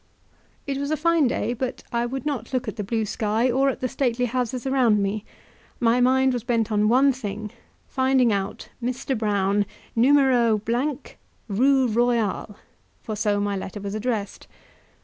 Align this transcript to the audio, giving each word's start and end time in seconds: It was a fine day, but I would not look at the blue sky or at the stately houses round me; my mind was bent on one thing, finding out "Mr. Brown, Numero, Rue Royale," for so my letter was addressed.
It 0.65 0.79
was 0.79 0.89
a 0.89 0.97
fine 0.97 1.27
day, 1.27 1.53
but 1.53 1.83
I 1.91 2.07
would 2.07 2.25
not 2.25 2.53
look 2.53 2.67
at 2.67 2.75
the 2.75 2.83
blue 2.83 3.05
sky 3.05 3.51
or 3.51 3.69
at 3.69 3.81
the 3.81 3.87
stately 3.87 4.25
houses 4.25 4.65
round 4.65 4.97
me; 4.97 5.23
my 5.79 6.01
mind 6.01 6.33
was 6.33 6.43
bent 6.43 6.71
on 6.71 6.89
one 6.89 7.13
thing, 7.13 7.51
finding 7.87 8.33
out 8.33 8.69
"Mr. 8.83 9.15
Brown, 9.15 9.63
Numero, 9.95 10.59
Rue 11.47 11.85
Royale," 11.87 12.55
for 13.03 13.15
so 13.15 13.39
my 13.39 13.55
letter 13.55 13.79
was 13.79 13.93
addressed. 13.93 14.47